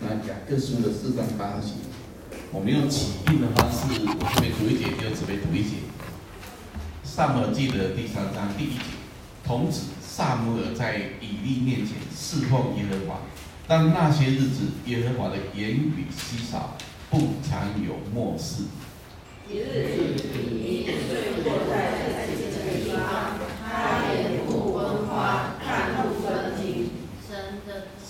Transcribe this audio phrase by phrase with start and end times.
[0.00, 1.72] 那雅各书的四章八节，
[2.52, 5.76] 我们用起印的方式，我这边读一节，就这边读一节。
[7.02, 8.80] 撒母耳记的第三章第一节，
[9.44, 13.22] 童子撒母耳在以利面前侍奉耶和华，
[13.66, 16.76] 但那些日子耶和华的言语稀少，
[17.10, 18.64] 不常有默示。
[19.50, 21.74] 一日以利睡卧在
[22.24, 26.90] 自己的地方，他眼目昏花，看不分明。
[27.28, 27.58] 神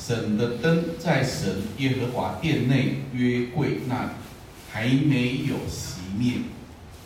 [0.09, 4.11] 神的灯在神耶和华殿内约柜那里，
[4.73, 6.37] 还没有熄灭。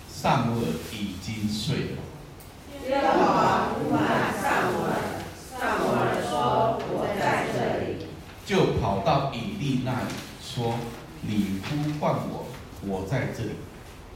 [0.08, 1.98] 撒母耳已经睡了。
[2.88, 4.06] 耶和华呼唤
[4.40, 4.94] 撒母耳，
[5.50, 8.06] 撒母耳说：“我在这里。”
[8.46, 10.78] 就跑到以利那里说
[11.22, 12.46] ：“你呼唤我，
[12.86, 13.50] 我在这里。”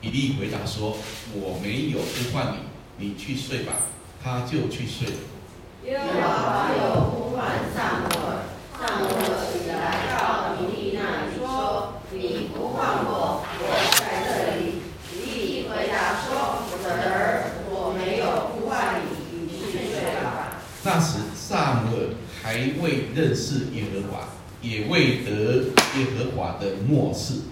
[0.01, 0.97] 以利回答说
[1.35, 2.55] ：“我没有呼唤
[2.99, 3.73] 你，你去睡吧。”
[4.23, 5.17] 他就去睡了。
[5.85, 8.39] 耶和华又呼唤撒母耳，
[8.79, 13.63] 撒母耳起来到以利那里说：“你呼唤我，我
[13.97, 14.85] 在这里。”
[15.69, 24.29] 回答说：“我的儿，我没有呼唤你，你去睡吧。”那时，撒母耳还未认识耶和华，
[24.61, 27.49] 也未得耶和华的默示。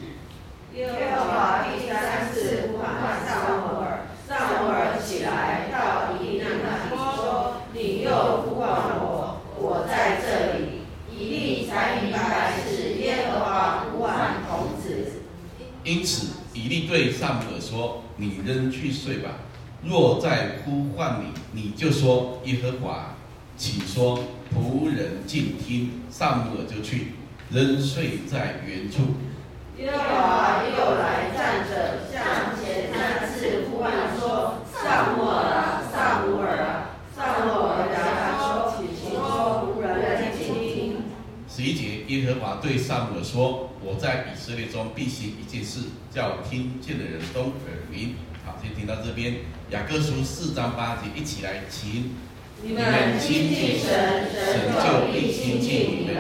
[0.75, 6.61] 耶和华第三次呼唤撒母耳，撒母耳起来到以利那里
[6.95, 8.11] 说：“你又
[8.43, 8.69] 呼唤
[9.01, 10.83] 我，我在这里。”
[11.17, 15.23] 以利才明白是耶和华呼唤童子。
[15.85, 18.03] 因此，以利对撒母耳说。
[18.17, 19.31] 你仍去睡吧。
[19.83, 23.17] 若再呼唤你，你就说耶和华，
[23.57, 24.21] 请说，
[24.55, 26.03] 仆人静听。
[26.09, 27.09] 撒母耳就去，
[27.51, 29.03] 仍睡在原处。
[29.77, 36.91] 耶和华又来站着，向前三次呼唤说：撒母耳啊，撒母耳啊！
[37.17, 37.91] 撒母耳
[38.79, 41.03] 请说，仆人静听。
[41.49, 43.71] 十一节，耶和华对撒母耳说。
[43.85, 48.15] 我在以色列中必行一件事，叫听见的人都耳鸣。
[48.43, 49.37] 好，先听到这边。
[49.71, 52.15] 雅各书四章八节，一起来，请
[52.63, 56.17] 你们亲近神，神就必亲近你们。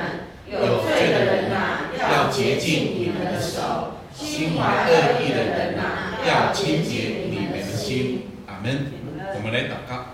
[0.46, 8.24] 有罪的人呐、啊，要洁净你们的手；心怀恶意的人呐、啊，要清洁你们的心。
[8.46, 8.92] 阿门。
[9.36, 10.04] 我们来祷告。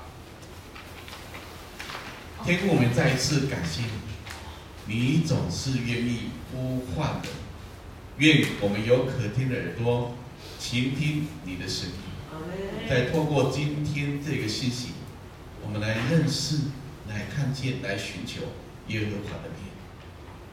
[2.44, 3.88] 天父，我们再一次感谢你，
[4.91, 7.28] 你总是愿意呼唤的。
[8.19, 10.17] 愿我们有可听的耳朵，
[10.59, 11.95] 倾听你的声音。
[12.89, 14.89] 再透过今天这个信息，
[15.65, 16.56] 我们来认识、
[17.09, 18.43] 来看见、来寻求
[18.89, 19.71] 耶和华的面。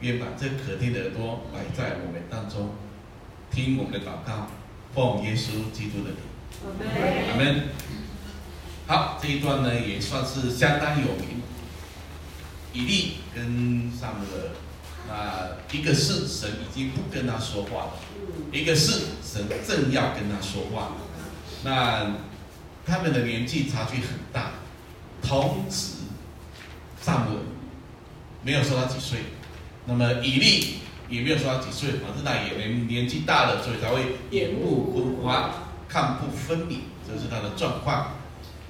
[0.01, 2.75] 愿把这可听的耳朵摆在我们当中，
[3.49, 4.51] 听我们的祷告，
[4.93, 6.17] 奉耶稣基督的名。
[7.31, 7.69] 阿门。
[8.85, 11.41] 好，这一段呢也算是相当有名。
[12.73, 14.51] 以利跟撒母耳。
[15.09, 17.93] 啊，一个是神已经不跟他说话了，
[18.51, 20.97] 一个是神正要跟他说话。
[21.63, 22.11] 那
[22.85, 24.51] 他们的年纪差距很大，
[25.21, 25.99] 童子
[26.99, 27.43] 撒母耳
[28.43, 29.19] 没有说他几岁，
[29.85, 38.17] 那么以利也没有说他几岁，反正他也年年纪大了，所以才会眼目昏花，看不分明，这是他的状况。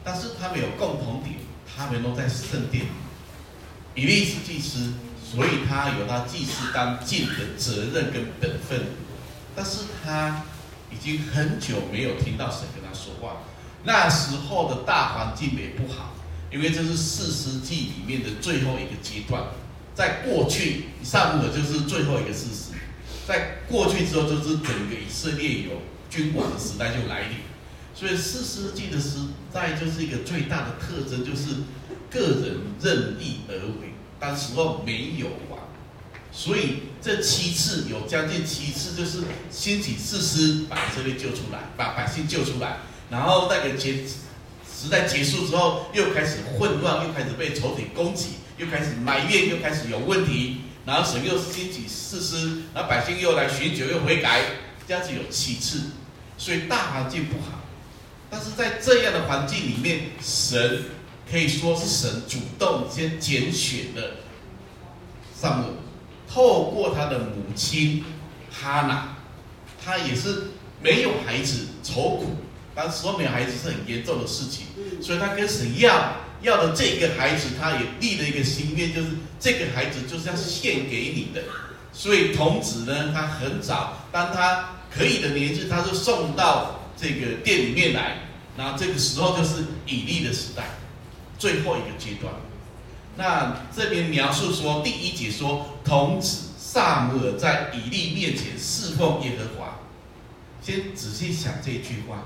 [0.04, 1.38] 但是他们有共同点，
[1.76, 2.86] 他们都在圣殿。
[3.98, 4.94] 以利是祭司。
[5.30, 8.80] 所以他有他祭司当尽的责任跟本分，
[9.54, 10.46] 但是他
[10.90, 13.42] 已经很久没有听到神跟他说话。
[13.84, 16.16] 那时候的大环境也不好，
[16.50, 19.44] 因为这是四世纪里面的最后一个阶段。
[19.94, 22.72] 在过去，撒母耳就是最后一个士师，
[23.28, 27.40] 在过去之后，就是整个以色列有君王的时代就来临。
[27.94, 29.18] 所以四世纪的时
[29.52, 31.64] 代就是一个最大的特征，就是
[32.10, 33.94] 个人任意而为。
[34.20, 35.60] 当时候没有王，
[36.32, 39.20] 所以这七次有将近七次，就是
[39.52, 42.78] 兴起士师把以色列救出来，把百姓救出来，
[43.12, 54.42] 然后那个结时代结束之后，又开始混乱，又开始被仇敌攻击，又开始埋怨，又开始有问题，然后神又兴起士师，然后百姓又来寻求，又悔改，
[54.88, 55.82] 这样子有七次，
[56.40, 57.62] 所以大环境不好，
[58.32, 60.97] 但是在这样的环境里面，神。
[61.30, 64.18] 可以说是神主动先拣选了
[65.36, 65.66] 撒母，
[66.28, 68.04] 透过他的母亲
[68.52, 69.18] 哈娜，
[69.84, 70.48] 他也是
[70.82, 72.38] 没有孩子，愁苦，
[72.74, 74.68] 当时候没有孩子是很严重的事情，
[75.02, 79.10] 所以他跟神要要的这个孩子，他也立了一个心愿，就是
[79.40, 81.42] 这个孩子就是要献给你的。
[81.92, 88.20] 所以童子呢，他很早，当他可以的年纪，他就送到这个店里面来，
[88.56, 90.64] 然后这个时候就是以利的时代。
[91.38, 92.34] 最后一个阶段，
[93.16, 99.80] 那这边描述说，第一节说童子撒母耳在以利面前侍奉耶和华。
[100.62, 102.26] 先仔细想这句话，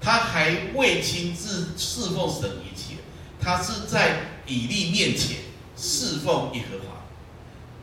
[0.00, 2.98] 他还未亲自侍奉神以前，
[3.40, 5.38] 他是在以利面前
[5.76, 7.02] 侍奉耶和华。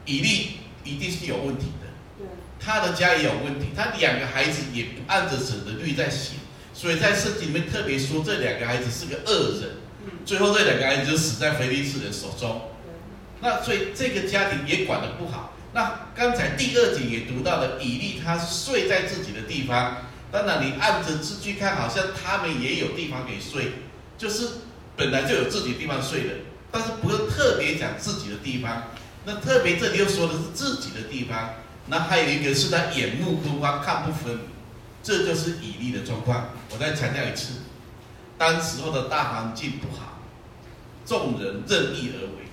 [0.05, 0.51] 以利
[0.83, 2.25] 一定是有问题的，
[2.59, 6.37] 他的家也有问题，他两个孩子也按着神的律在行，
[6.73, 9.71] 所以在圣经里面特别说这两个孩子是个恶人，
[10.25, 12.69] 最后这两个孩子就死在菲利士人手中。
[13.41, 15.53] 那所以这个家庭也管得不好。
[15.73, 19.97] 那刚才第二节也读到了，以利他睡在自己的地方。
[20.31, 23.73] 当然你按着字句看，好像他们也有地方可以睡，
[24.17, 24.47] 就是
[24.95, 26.35] 本来就有自己的地方睡的，
[26.71, 28.83] 但是不用特别讲自己的地方。
[29.25, 31.55] 那特别这里又说的是自己的地方。
[31.87, 34.39] 那还有一个是他眼目昏花，看不分，
[35.03, 36.49] 这就是以利的状况。
[36.69, 37.53] 我再强调一次，
[38.37, 40.10] 当时候的大环境不好，
[41.05, 42.45] 众人任意而为；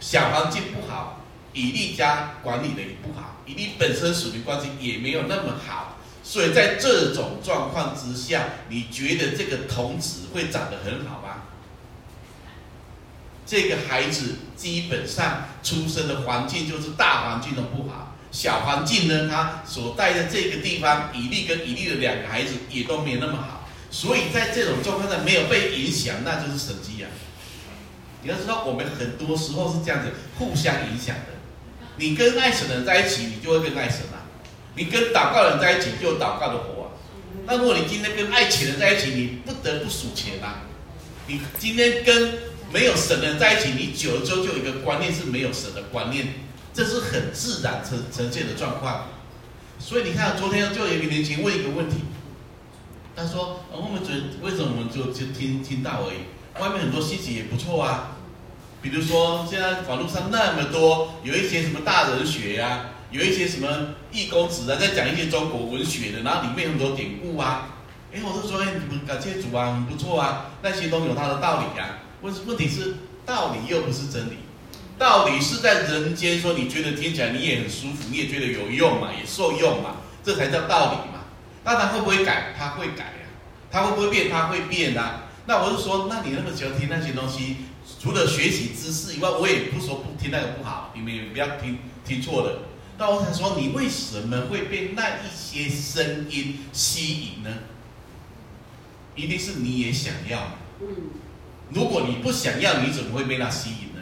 [0.00, 1.18] 小环境不好。
[1.54, 11.42] 以利家管理的也不好，以利本身属灵关系也没有那么好，所以在这种状况之下，你觉得这个童子会长得很好吗？
[13.44, 27.10] 这个孩子基本上出生的环境就是大环境都不好，小环境呢，他所在的这个地方，以利跟以利的两个孩子也都没那么好，所以在这种状况下没有被影响，那就是神迹啊！
[28.22, 31.32] 你要知道，我们很多时候是这样子互相影响的。
[31.96, 34.24] 你跟爱神的人在一起，你就会跟爱神啊；
[34.76, 36.88] 你跟祷告的人在一起，就有祷告的活啊。
[37.46, 40.62] 那如果你今天跟爱钱的人在一起，你不得不数钱啊。
[41.26, 42.38] 你今天跟
[42.72, 46.28] 没有神的人在一起，你久了之后就有一个观念是没有神的观念，
[46.72, 49.08] 这是很自然呈呈现的状况。
[49.78, 51.96] 所以你看，昨天就有一个年轻人问一个问题，
[53.14, 56.18] 他说：“我们觉为什么我们就就听听到而已？
[56.60, 58.16] 外面很多信息也不错啊。”
[58.82, 63.68] 比如说，现在网络上那么多，有一些什么大人学呀、啊，有一些什么
[64.10, 67.68] 易公子啊，在讲一些中国文学的，然后里面很多典故啊。
[68.12, 71.98] 哎，我就说，哎，你们感谢主啊，很不错啊，那些都有它的道理呀、啊。
[72.22, 74.38] 问问题是，道理又不是真理，
[74.98, 81.22] 道理是在人间说，你觉得听起来你也很舒服，你也觉得有用嘛，也受用嘛，这才叫道理嘛。
[81.62, 82.52] 那他会不会改？
[82.58, 83.70] 他会改呀、啊。
[83.70, 84.28] 他会不会变？
[84.28, 85.22] 他会变啊。
[85.46, 87.56] 那我就说，那你那么喜欢听那些东西？
[88.00, 92.62] 除了学习知识以外，我也不说不听那个不好，你们也不要听听错了。
[92.98, 97.50] 那我想说，你为什么会被那一些声音吸引呢？
[99.16, 100.58] 一定是你也想要。
[101.70, 104.00] 如果你不想要，你怎么会被那吸引呢？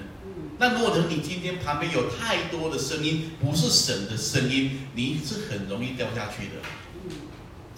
[0.58, 6.60] 那如果说你今天旁边有太多的声音，不是神的声音，你是很容易掉下去的。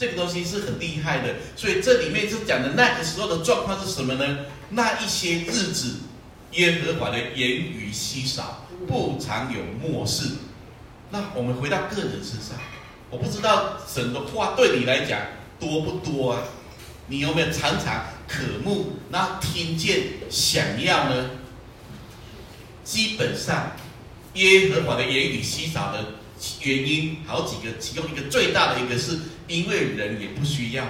[0.03, 4.47] 这个东西是很厉害的，所以这里面是讲的那个时候的状况是什么呢？
[4.71, 5.95] 那一些日子。
[6.55, 10.25] 耶和华的言语稀少，不常有默示。
[11.11, 12.59] 那我们回到个人身上，
[13.11, 15.21] 我不知道神的话对你来讲
[15.61, 16.43] 多不多啊？
[17.07, 21.31] 你有没有常常渴慕，然后听见想要呢？
[22.83, 23.71] 基本上，
[24.35, 26.05] 耶和华的言语稀少的
[26.61, 29.17] 原因好几个，其中一个最大的一个是
[29.49, 30.85] 因为人也不需要。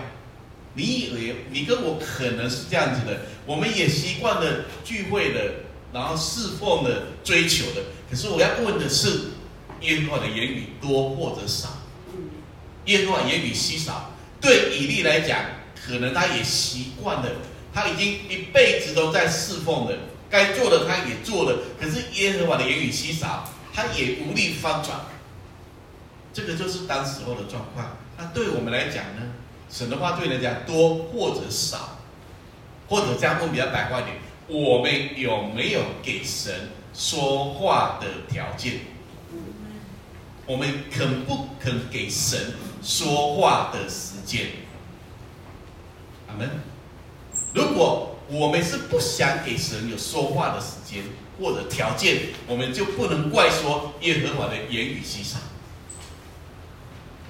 [0.75, 5.53] 你以为你跟我可能是这样子的，我们也习惯了聚会的，
[5.93, 7.83] 然后侍奉的、追求的。
[8.11, 9.21] 可是我要问的是，
[9.83, 11.69] 耶和华的言语多或者少？
[12.87, 15.39] 耶和华言语稀少，对以利来讲，
[15.75, 17.31] 可能他也习惯了，
[17.75, 19.99] 他已经一辈子都在侍奉了，
[20.31, 21.59] 该做的他也做了。
[21.79, 25.01] 可是耶和华的言语稀少，他也无力翻转。
[26.33, 27.99] 这个就是当时候的状况。
[28.19, 29.23] 那对我们来讲呢？
[29.71, 31.97] 神的话对人家多或者少，
[32.89, 34.17] 或者这样问比较白话一点，
[34.49, 38.81] 我们有没有给神说话的条件？
[40.45, 42.53] 我们肯不肯给神
[42.83, 44.49] 说话的时间？
[46.29, 46.51] 阿门。
[47.55, 51.05] 如果我们是不想给神有说话的时间
[51.41, 55.39] 或者条件，我们就不能怪说耶和华的言语稀少。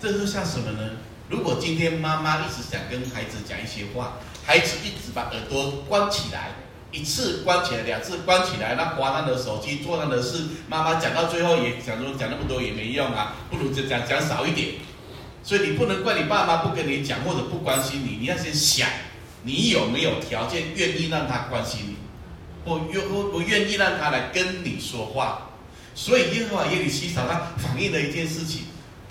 [0.02, 0.90] 这是像什么呢？
[1.28, 6.50] 如果今天妈妈一直想跟孩子讲一些话，孩子一直把耳朵关起来，
[6.90, 14.70] 一次关起来，两次关起来，那关他的手机，做他的事，妈妈讲到最后也想说讲那么多也没用啊，不如就讲讲少一点。
[15.44, 18.88] 所以你不能怪你爸妈不跟你讲或者不关心你，你要先想，
[19.44, 21.96] 你有没有条件愿意让他关心你，
[22.68, 25.50] 或愿或不愿意让他来跟你说话。
[25.94, 28.62] 所以耶和华言语稀少，它反映了一件事情。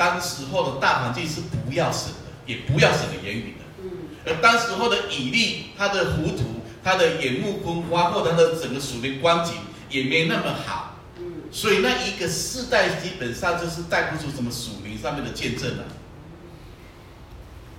[0.01, 4.31] 当时候的大环境是不要神的，也不要神的言语的。
[4.31, 9.53] 而当时候的以利，他的糊涂，他的眼目昏花，或者他的整个属灵光景
[9.91, 10.95] 也没那么好。
[11.51, 15.83] 所以那一个世代基本上就是带不出什么属灵上面的见证了。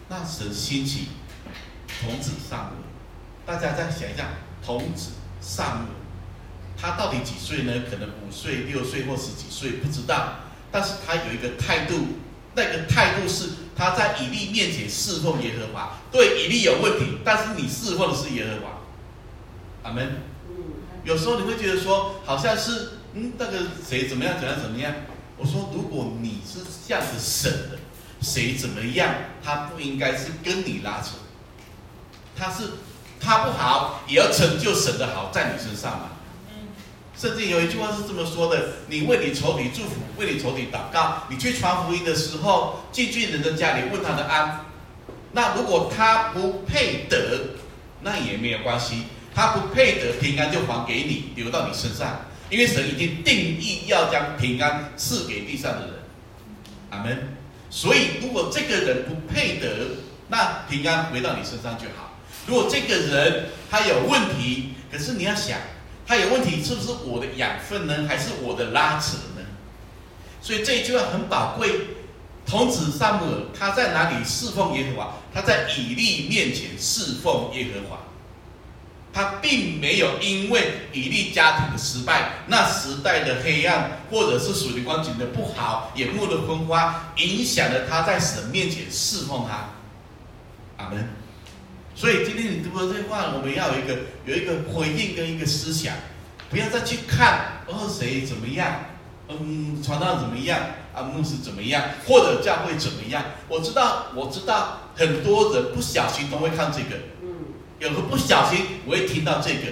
[0.08, 1.08] 那神兴起
[2.00, 2.84] 童子上母，
[3.44, 4.28] 大家再想一下，
[4.64, 5.10] 童子
[5.40, 5.86] 上母，
[6.80, 7.72] 他到底几岁呢？
[7.90, 10.34] 可能五岁、六岁或十几岁，不知道。
[10.72, 11.94] 但是他有一个态度，
[12.54, 15.98] 那个态度是他在以利面前侍奉耶和华。
[16.10, 19.88] 对以利有问题，但是你侍奉的是耶和华。
[19.88, 20.22] 阿门。
[21.04, 24.92] 有时候你会觉得说，好像是嗯，那个谁怎么样，怎样怎么样。
[25.36, 27.78] 我说，如果你是这样子省的。
[28.24, 29.12] 谁怎么样，
[29.42, 31.14] 他不应该是跟你拉扯，
[32.36, 32.62] 他是
[33.18, 36.10] 他不好，也要成就神的好在你身上嘛。
[37.22, 44.64] 甚至有一句话是这么说的：你为你仇敌祝福，为你仇敌祷告，你去传福音的时候，进去人的家里问他的安。
[45.30, 47.50] 那如果他不配得，
[48.00, 55.94] 那也没有关系，他不配得平安就还给你，留到你身上，因为神已经定义要将平安赐给地上的人。
[56.90, 57.36] 阿门。
[57.70, 59.68] 所以，如果这个人不配得，
[60.26, 62.18] 那平安回到你身上就好。
[62.48, 65.56] 如果这个人他有问题，可是你要想，
[66.06, 69.42] 他有问题是不是我的养分呢，还是我的拉扯呢？
[70.40, 71.70] 所以这一句话很宝贵。
[72.44, 75.14] 童子撒母耳他在哪里侍奉耶和华？
[75.32, 78.00] 他在以利面前侍奉耶和华。
[79.14, 89.68] 他并没有因为以利家庭的失败，那时代的黑暗，或者是属灵光景的不好，眼目的昏花，影响了他在神面前侍奉他。
[90.82, 91.08] 阿门。
[91.94, 95.94] 所以今天你读了这话，我们要有一个有一个回应跟一个思想，
[96.50, 98.80] 不要再去看哦谁怎么样，
[99.28, 100.58] 嗯传道怎么样
[100.94, 103.22] 啊牧师怎么样，或者教会怎么样。
[103.48, 107.00] 我知道我知道很多人不小心都会看这个。
[107.22, 107.28] 嗯
[107.78, 109.62] 有个不小心，我会听到这个。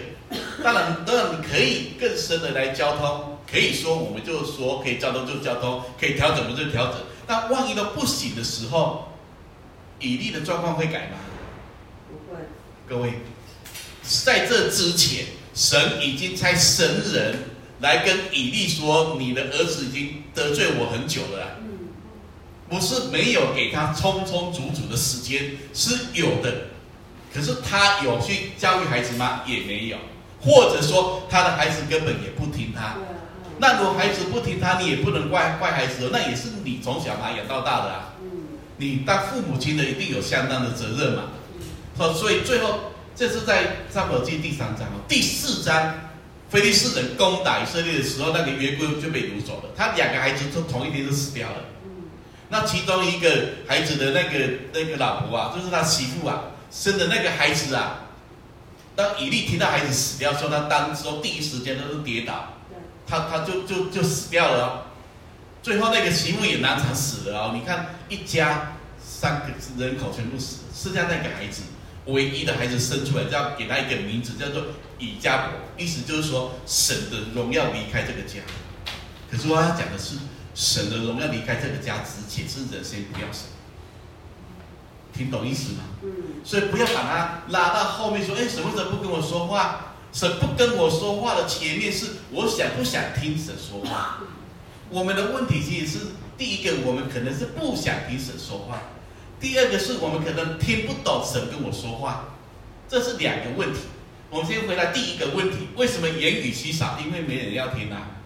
[0.65, 6.97] 当然，当然你可以更深的来交通，可以说我们就说可以交通就交通，可以调整我们就调整。
[7.25, 9.09] 但万一都不行的时候，
[10.01, 11.19] 以利的状况会改吗？
[12.91, 13.13] 各位，
[14.03, 17.37] 在这之前，神已经差神人
[17.79, 21.59] 来跟以利说：“你的儿子已经得罪我很久了。”
[22.69, 26.63] 不是没有给他充充足足的时间，是有的。
[27.33, 29.43] 可是他有去教育孩子吗？
[29.47, 29.97] 也没有，
[30.41, 32.97] 或者说他的孩子根本也不听他。
[33.59, 38.15] 那如果孩子不听他，你也不能怪怪孩子，那也是你从小把他养到大的啊。
[38.79, 41.23] 你当父母亲的一定有相当的责任嘛。
[41.97, 45.95] 所以最后这是在撒母耳记第三章哦，第四章，
[46.49, 49.71] 菲利士人攻打以色列的时候，那个约柜就被掳走了。
[49.77, 51.57] 他两个孩子都同一天就死掉了。
[52.49, 56.45] 那其中一个孩子的那个那个老婆啊，就是他媳妇啊。
[56.73, 58.03] 生的那个孩子啊，
[58.95, 62.59] 当以利听到孩子死掉，说他当时候第一时间都是跌倒，
[63.09, 64.83] 他他就就就死掉了哦。
[65.65, 67.51] 最后那个媳妇也难产死了哦。
[67.55, 71.63] 你看一家三个人口全部死了，剩下那个孩子
[72.11, 74.65] 唯一的孩子生出来，就要给他一个名字叫做
[74.99, 78.41] 以加伯，意思就是说神的荣耀离开这个家。
[79.31, 80.17] 可是我要讲的是
[80.55, 83.43] 神的荣耀离开这个家之前，是人先不要神。
[85.13, 85.81] 听懂意思吗？
[86.03, 86.11] 嗯，
[86.45, 89.95] 所以不要把他拉到后面说，哎，神为什么不跟我说话？
[90.13, 94.19] 神不跟我说话的前面是我想不想听神说话。
[94.89, 95.99] 我们的问题其实是
[96.37, 98.79] 第一个，我们可能是不想听神说话；
[99.41, 102.35] 第二个是我们可能听不懂神跟我说话。
[102.89, 103.81] 这是两个问题。
[104.29, 106.99] 我们先回答第一个问题：为什么言语稀少？
[107.05, 108.19] 因为没人要听啊。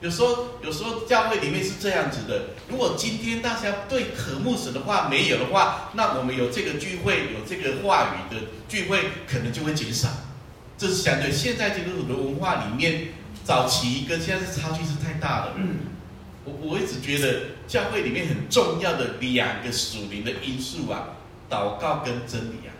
[0.00, 2.50] 有时候，有时候教会里面是这样子的。
[2.68, 10.08] 如果今天大家对渴慕神的话没有的话，那我们有这个聚会，有这个话语的聚会，可能就会减少。
[10.76, 13.08] 这是相对现在基督徒的文化里面，
[13.42, 15.54] 早期跟现在是差距是太大了。
[16.44, 21.18] 我我一直觉得教会里面很重要的两个属灵的因素啊，
[21.50, 22.72] 祷告跟真理啊，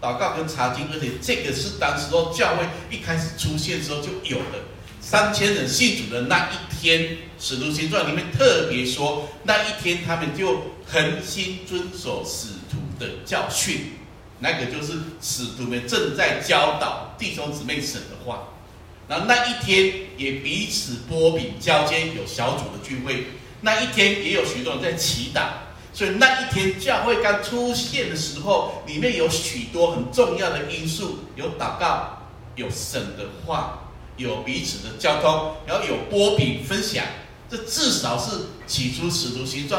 [0.00, 4.60] 祷告跟查经，而且这个是当时候教会一开始出现时候就有的。
[5.00, 7.02] 三千人信主的那一天，
[7.38, 13.92] 《使徒行传》里面特别说，那一天他们就恒心遵守使徒的教训，
[14.40, 18.48] 那个就是使徒们正在教导弟兄姊妹神的话。
[19.08, 23.26] 然后那一天也彼此波饼交接，有小组的聚会。
[23.66, 25.42] 那一天也有许多人在祈祷。
[25.92, 32.16] 所以那一天教会刚出现的时候，里面有许多很重要的因素：有祷告，
[32.54, 33.82] 有神的话。
[34.18, 37.04] 有彼此的交通，然后有波比分享，
[37.50, 39.78] 这至少是起初使徒行传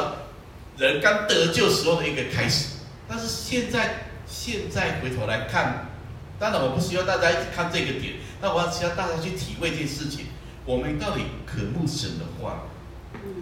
[0.78, 2.68] 人刚得救时候的一个开始。
[3.08, 5.90] 但是现在，现在回头来看，
[6.38, 10.28] 当然我不希望大家一直看这个点，那我要希望大家去体会这件事情。
[10.66, 12.62] 我们到底渴慕神的话，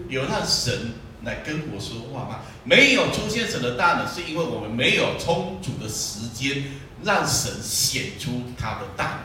[0.09, 0.93] 有让神
[1.23, 2.39] 来跟我说话吗？
[2.63, 6.63] 没有出现神的大能，是因为我们没有充足的时间
[7.03, 9.21] 让神显出他的大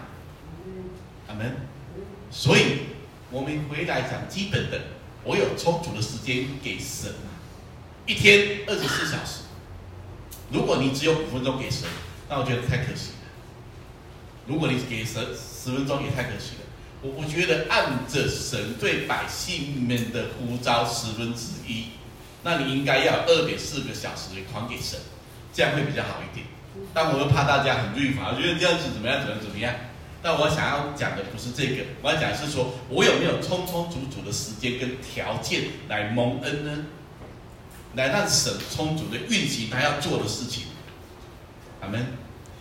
[1.26, 1.34] 能。
[1.34, 1.56] 阿门。
[2.30, 2.62] 所以，
[3.30, 4.80] 我们回来讲基本的，
[5.24, 7.12] 我有充足的时间给神，
[8.06, 9.42] 一天二十四小时。
[10.52, 11.88] 如果你只有五分钟给神，
[12.28, 13.28] 那我觉得太可惜了。
[14.46, 16.69] 如果你给神十分钟，也太可惜了。
[17.02, 21.86] 我我觉得按着神对百姓们的呼召十分之一，
[22.42, 24.98] 那你应该要二点四个小时还给神，
[25.52, 26.46] 这样会比较好一点。
[26.92, 29.74] 但我又怕大家很律法，觉得这样子怎么样，怎么样，怎么样。
[30.22, 36.84] 但我想要讲的不是这个，我要讲的是说我有没有充充足足的时间跟条件来蒙恩呢？
[37.94, 40.64] 来让神充足的运行他要做的事情。
[41.80, 42.06] 阿门。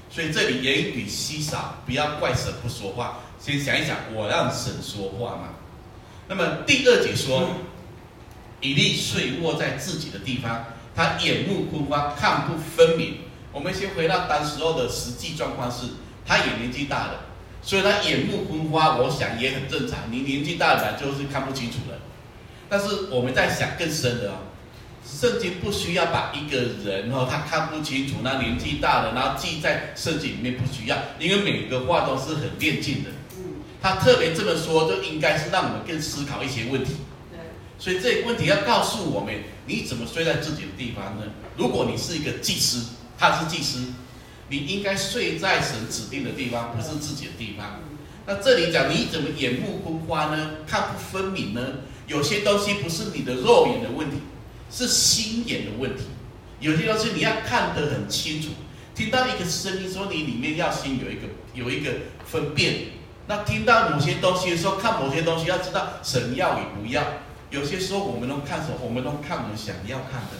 [0.09, 3.19] 所以这里言语稀少，不要怪神不说话。
[3.39, 5.49] 先想一想，我让神说话嘛？
[6.27, 7.49] 那么第二节说，
[8.61, 13.19] 以利睡卧在自己的地方，他眼目昏花，看不分明。
[13.51, 15.87] 我们先回到当时候的实际状况是，
[16.25, 17.21] 他也年纪大了，
[17.61, 19.99] 所以他眼目昏花，我想也很正常。
[20.11, 21.97] 你年纪大了就是看不清楚了。
[22.67, 24.35] 但是我们在想更深的哦。
[25.03, 33.09] 圣经不需要把一个人哦，他看不清楚，那年纪大了，然后记在圣经里面不需要，因为每个话都是很练尽的。
[33.81, 36.93] 他特别这么说，就应该是让我们更思考一些问题。
[37.77, 39.33] 所以这个问题要告诉我们，
[39.65, 41.23] 你怎么睡在自己的地方呢？
[41.57, 43.93] 如果你是一个祭司，他是祭司，
[44.49, 47.81] 你应该睡在神指定的地方，不是自己的地方。
[48.25, 50.51] 那这里讲你怎么眼目昏花呢？
[50.67, 51.61] 看不分明呢？
[52.07, 54.17] 有些东西不是你的肉眼的问题。
[54.71, 56.03] 是心眼的问题，
[56.59, 58.49] 有些东西你要看得很清楚。
[58.93, 61.21] 听到一个声音说你里面要先有一个
[61.55, 61.91] 有一个
[62.23, 62.98] 分辨。
[63.29, 67.03] 那听到某些东西的时候，看某些东西要知道神要与不要。
[67.51, 68.77] 有些时候我们都看什么？
[68.81, 70.35] 我们都看我们想要看的，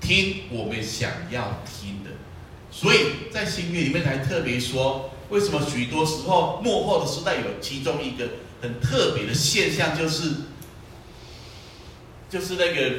[0.00, 2.10] 听我们想要听的。
[2.72, 8.28] 所以在新约里面才特别说，为什么许多时候末后的时代有其中一个
[8.60, 10.32] 很特别的现象，就是。
[12.28, 12.96] 就是那个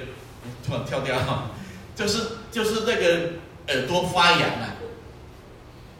[0.63, 1.49] 突然跳掉，
[1.95, 2.19] 就是
[2.51, 3.31] 就是那个
[3.67, 4.75] 耳朵发痒啊，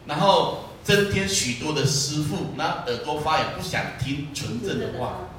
[0.06, 5.30] 然后增添许多的师傅，那耳朵发痒不想听纯正的话，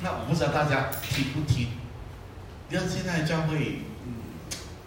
[0.00, 1.66] 那我不知道大家听不听？
[2.68, 4.14] 你看现在教会，嗯，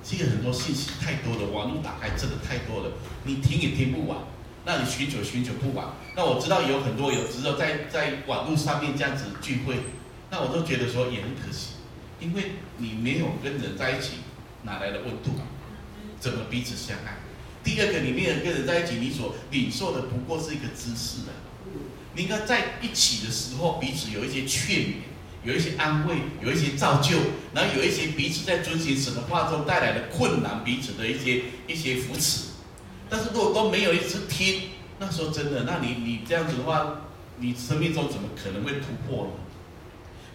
[0.01, 2.91] 其实很多信息太多了，网络打开真的太多了，
[3.25, 4.19] 你听也听不完，
[4.63, 5.87] 那你寻求寻求不完。
[6.15, 9.75] 那我知道有很多有知道在在网络上面这样子聚会，
[10.29, 11.71] 那我都觉得说也很可惜。
[12.21, 14.17] 因为你没有跟人在一起，
[14.63, 15.31] 哪来的温度？
[16.19, 17.17] 怎么彼此相爱？
[17.63, 21.31] 第二个，你没有跟人在一起，你所领受的不过是一个知识的。
[22.15, 24.93] 你应该在一起的时候，彼此有一些劝勉，
[25.43, 27.17] 有一些安慰，有一些造就，
[27.53, 32.49] 然后有一些彼此在遵循神的话中带来的困难，彼此的一些一些扶持。
[33.09, 34.69] 但是如果都没有一直听，
[34.99, 37.01] 那时候真的，那你你这样子的话，
[37.39, 39.31] 你生命中怎么可能会突破呢？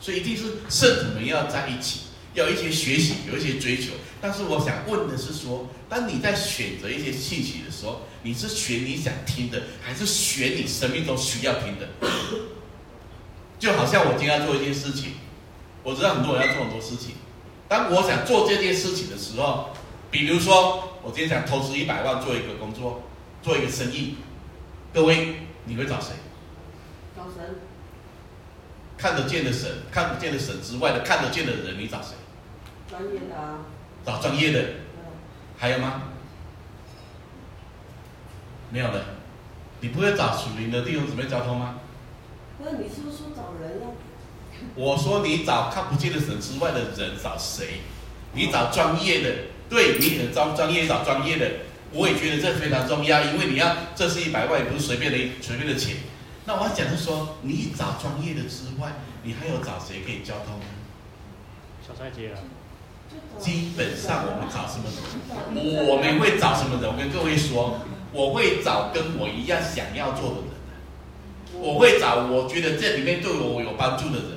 [0.01, 2.01] 所以一定是圣徒们要在一起，
[2.37, 3.93] 要一些学习，有一些追求。
[4.21, 11.89] 但是我想问的是说，当你在选择一些信息的时候，你是选你想听的，还是选你生命中需要听的？
[13.59, 15.13] 就好像我今天要做一件事情，
[15.83, 17.15] 我知道很多人要做很多事情。
[17.69, 19.71] 当我想做这件事情的时候，
[20.11, 23.03] 比如说我今天想投资一百万做一个工作，
[23.43, 24.17] 做一个生意，
[24.93, 26.09] 各位你会找谁？
[27.17, 27.57] 找神。
[28.99, 32.11] 看得见的神，看不见的神之外的看得见的人，你找谁？
[32.97, 33.67] 专业的啊。
[34.05, 34.65] 找专业的。
[35.59, 36.03] 还有吗？
[38.71, 39.05] 没有了。
[39.81, 41.77] 你不会找属灵的弟兄姊妹交通吗？
[42.59, 43.89] 不是，你是不是说找人呀？
[44.75, 47.81] 我说你找看不见的神之外的人找谁？
[48.33, 49.31] 你找专业的，
[49.69, 51.51] 对，你很专专业找专业的，
[51.93, 55.97] 我也觉得这非常重要，因为你要这是一百万，也不是随便的随便的钱。
[56.45, 60.67] 那我要讲的是说，你找专业的之外，你还有找谁可以交通呢？
[61.87, 62.39] 小菜姐啊。
[63.39, 65.87] 基本上我们找什么人？
[65.87, 66.91] 我们会找什么人？
[66.91, 67.81] 我跟各位说，
[68.13, 70.57] 我会找跟我一样想要做的人。
[71.61, 74.37] 我会找我觉得这里面对我有帮助的人。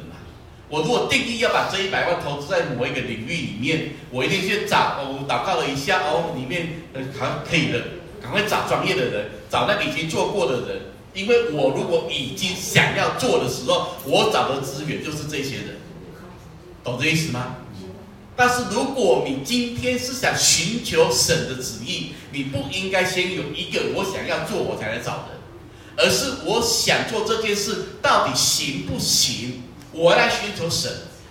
[0.69, 4.99] 我如果定义要把这一百万投资在某一个领域里面，我一定去找。
[4.99, 6.67] 我祷告了一下，哦，里面
[7.17, 7.81] 好可以的，
[8.21, 10.81] 赶快找专业的人，找那个已经做过的人。
[11.15, 15.77] 因为我如果已经想要做的时候，我找的资源就是这些人，
[16.83, 17.55] 懂这意思吗？
[18.39, 25.37] 但是如果你今天是想寻求神的旨意，你不应该先有一个我想要做我才来找人，
[25.97, 29.63] 而是我想做这件事到底行不行？
[29.91, 30.89] 我来寻求神，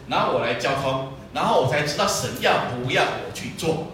[0.08, 3.86] 然后我来交通，然后我才知道神要不要我去做。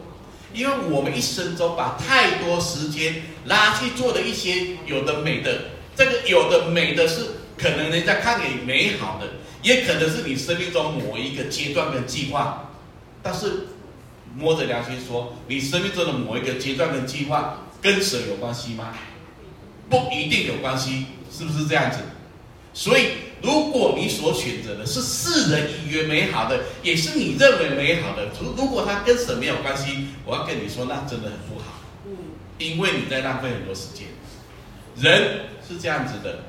[0.53, 12.73] 因为我们一生中把太多时间拉去做的一些有的没的，这个有的没的是可能人家看你美好的，也可能是你生命中某一个阶段跟计划，
[13.25, 13.67] 但是
[14.37, 18.93] 摸着良心说，你生命中的某一个阶段跟计划跟神有关系吗？
[19.89, 21.99] 不一定有关系，是不是这样子？
[22.75, 23.07] 所以，
[23.41, 31.81] 如果你所选择的是世人以为美好的，也是你认为美好的，如如果它跟神没有关系，我要跟你说，那真的很不好。
[32.59, 34.09] 因为你在浪费很多时间。
[34.97, 36.45] 人是这样子的，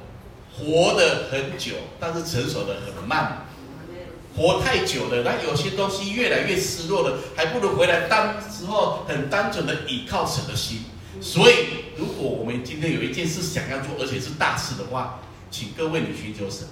[0.52, 3.45] 活得很久，但是成熟的很慢。
[4.36, 10.80] 活太久了，那有些东西越来越失落了，还不如回来当时候很单纯的倚靠神的心。
[11.22, 11.56] 所以，
[11.98, 16.68] 如果我们今天有一件事想要做，而且是大事的话，请各位你寻求神，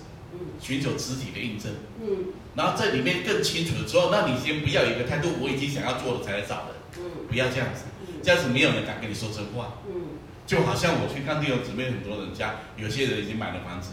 [0.59, 1.71] 寻求肢体的印证，
[2.01, 7.83] 嗯，然后这里面更清楚的时候，那你先不要有一个态度，我已经想要做了才来找人，嗯，不要这样子，
[8.21, 13.91] 这样子没有人敢跟你说真话，嗯，就好像我去看弟兄姊妹，很多人家有些人已经买了房子，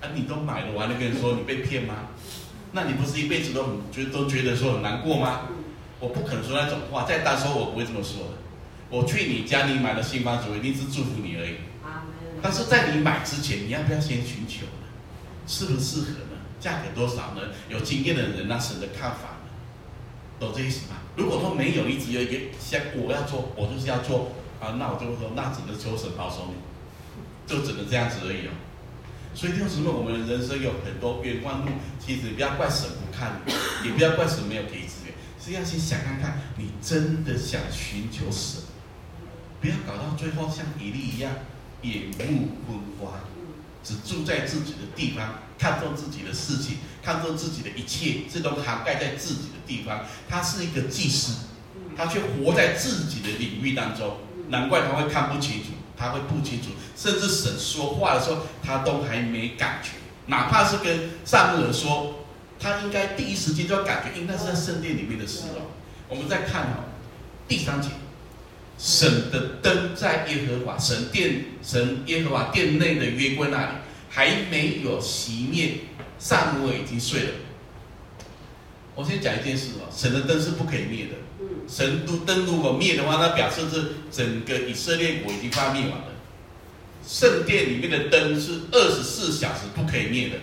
[0.00, 2.08] 啊，你都买了，我还能跟你说你被骗吗？
[2.72, 5.42] 那你不是一辈子都很觉都觉得说很难过吗？
[6.00, 8.30] 我不可能说那种话，再单说我不会这么说的。
[8.90, 11.56] 我去你家，你买了新房子，我一定是祝福你而已。
[12.40, 14.86] 但是在你买之前，你要不要先寻求呢？
[15.46, 16.38] 适不适合呢？
[16.60, 17.42] 价格多少呢？
[17.68, 19.50] 有经验的人那神的看法呢？
[20.38, 20.96] 懂这意思吗？
[21.16, 26.54] 如果说没有，你只有一个像我要做，我就是要做啊，那我就会说，那只能求神保守你，
[27.52, 28.50] 就只能这样子而已哦。
[29.38, 31.70] 所以弟兄姊妹，我们人生有很多冤枉路，
[32.04, 33.40] 其实不要怪神不看，
[33.86, 38.60] 也不要怪神没有给资源，是要先想看看，你真的想寻求神。
[39.60, 41.32] 不要搞到最后像以利一样，
[41.82, 43.20] 眼目昏花，
[43.84, 50.00] 只住在自己的地方，看重自己的事情，看重自己的一切，这都涵盖在自己的地方。
[50.28, 51.44] 他是一个祭司，
[51.96, 54.16] 他却活在自己的领域当中，
[54.48, 59.90] 难怪他会看不清楚，他会不清楚，甚至神说话的时候，他都还没感觉。
[60.26, 62.24] 哪怕是跟撒母耳说，
[62.60, 65.62] 他应该第一时间就要感觉，应该是在圣殿里面的事哦。
[66.08, 66.84] 我们再看哦，
[67.48, 67.88] 第三节。
[68.78, 73.72] 神的灯在耶和华神殿，神耶和华殿内的约柜那里
[74.08, 75.80] 还没有熄灭，
[76.16, 77.30] 撒母耳已经睡了。
[78.94, 81.14] 我先讲一件事哦，神的灯是不可以灭的。
[81.68, 86.04] 神都灯如果灭的话，那表示是整个以色列国已经快灭完了。
[87.06, 90.36] 圣殿里面的灯是二十四小时不可以灭的，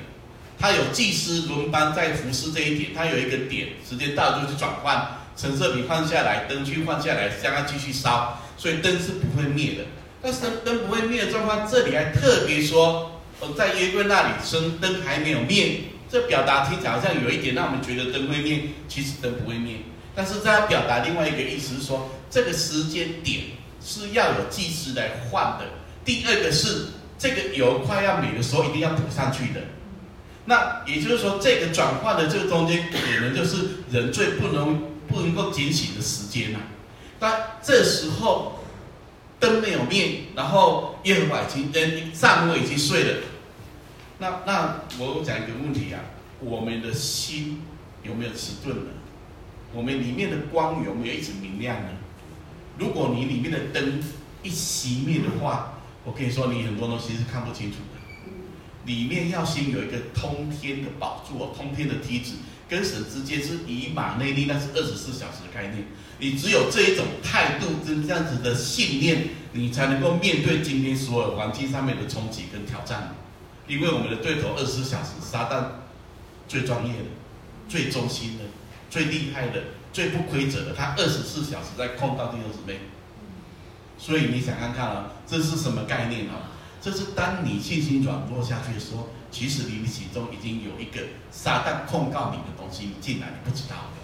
[0.58, 5.20] 它有祭司轮班在服侍这一点，它有一个点，时间到就去转换。
[5.38, 9.84] 橙色笔换下来，灯具换下来，将它继续烧，所以灯是不会灭的。
[10.22, 15.82] 但是灯不会灭的状况，这里还特别说，哦，在约柜那里，灯灯还没有灭。
[16.10, 19.76] 这表达听起来好像有一点让我们觉得灯会灭，其实灯不会灭。
[20.16, 23.42] 但是在表达另外一个意思是说，这个时间点
[23.84, 25.66] 是要有祭司来换的。
[26.04, 26.88] 第二个是
[27.20, 29.62] 这个油快要没的时候，一定要补上去的。
[30.46, 34.96] 那也就是说，这个转换的这个中间，可能就是人最不能。
[35.08, 36.66] 不能够警醒的时间呐、啊，
[37.20, 38.66] 但这时候
[39.40, 43.18] 灯没有灭，然后耶和华已经跟撒母耳已经睡了。
[44.18, 46.02] 那那我讲一个问题啊，
[46.40, 47.62] 我们的心
[48.02, 48.92] 有没有迟钝呢？
[49.76, 51.90] 我们里面的光有没有一直明亮呢？
[52.80, 54.02] 如果你里面的灯
[54.42, 55.74] 一熄灭的话，
[56.06, 58.00] 我可以说你很多东西是看不清楚的。
[58.86, 62.36] 里面要先有一个通天的宝座，通天的梯子。
[62.68, 65.86] 跟神之间是以马内利，那是二十四小时的概念。
[66.20, 73.14] 你只有这一种态度跟这样子的信念，你才能够面对今天所有环境上面的冲击跟挑战。
[73.68, 75.64] 因为我们的对头二十四小时，撒旦
[76.48, 77.06] 最专业的、
[77.70, 78.46] 最忠心的、
[78.96, 82.80] 最厉害的、最不规则的，他二十四小时在控告弟兄姊妹。
[83.98, 86.48] 所以你想看看啊，这是什么概念啊？
[86.82, 89.10] 这是当你信心软弱下去的时候。
[89.32, 94.00] 其实你的心中已经有一个撒旦控告你的东西进来，你不知道的。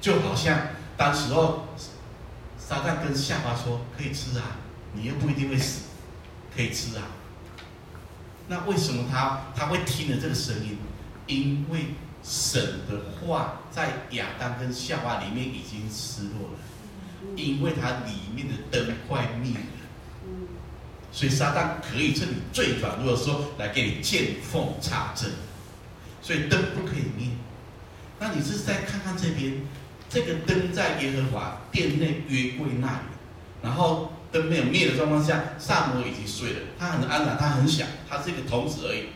[0.00, 0.58] 就好像
[0.96, 1.68] 当时候
[2.58, 4.56] 撒旦跟夏娃说：“可以吃啊，
[4.94, 5.82] 你又不一定会死，
[6.52, 7.04] 可以吃啊。”
[8.48, 10.76] 那为什么他他会听了这个声音？
[11.28, 11.94] 因为
[12.24, 16.58] 神的话在亚当跟夏娃里面已经失落了，
[17.36, 19.60] 因为它里面的灯快灭了。
[21.12, 25.30] 所以撒旦可以趁你最软弱的时候来给你见缝插针，
[26.22, 27.28] 所以灯不可以灭。
[28.18, 29.60] 那你是再看看这边，
[30.08, 32.98] 这个灯在耶和华殿内约柜那里，
[33.62, 39.10] 然后灯没有灭的状况下，撒母耳已经睡了，他很安然，他很想，他是一个童子而已。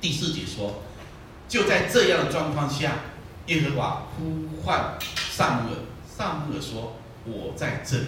[0.00, 0.82] 第四节说，
[1.48, 2.96] 就在这样的状况下，
[3.46, 4.98] 耶和华呼唤
[5.32, 8.06] 撒母耳，撒母耳说：“我在这里。”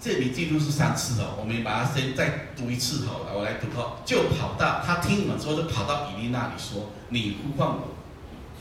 [0.00, 6.52] 这里记录是三次哦，我们把它先再读一次好了，我来读哈，就跑到他听完之后，就跑到以利那里。
[6.56, 7.88] 说：“你呼唤我。”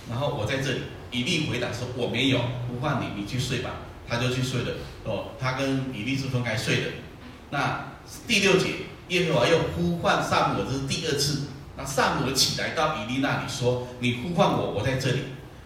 [0.09, 3.71] 然后我在这里，以利回答说：“我没有呼唤你，你去睡吧。”
[4.05, 4.73] 他就去睡了。
[5.05, 6.87] 哦，他跟以利是分开睡的。
[7.51, 7.85] 那
[8.27, 8.71] 第六节，
[9.07, 11.43] 耶和华又呼唤撒母耳，这是第二次。
[11.79, 15.19] 那撒母耳起来到以利那里说：“你呼唤我，我在这里。”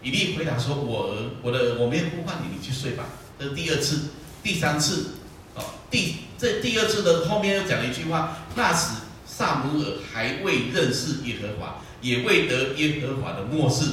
[0.04, 3.06] 以利回答说：“我儿，我的我没有呼唤你，你去睡吧。”
[3.40, 4.10] 这是第二次，
[4.44, 5.16] 第三次。
[5.56, 13.86] 哦，第这第二次的后面又讲了一句话：那时撒母耳还未认识耶和华，也未得耶和华的默示，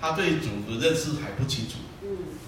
[0.00, 1.74] 他对主的认识还不清楚。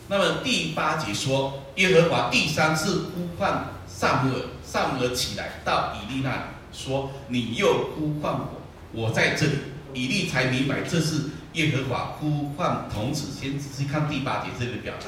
[0.08, 8.59] 那么第八节说，耶和华第三次呼唤撒母耳，撒母耳起来到以利那里说：“你又呼唤我，
[8.92, 9.52] 我在这里。”
[9.92, 13.28] 以利才明白这是耶和华呼唤童子。
[13.40, 15.06] 先仔细看第八节这个表达，